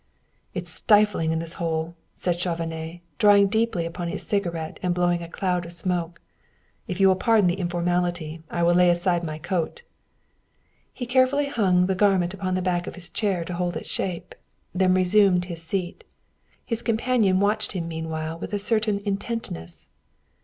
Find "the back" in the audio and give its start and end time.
12.55-12.87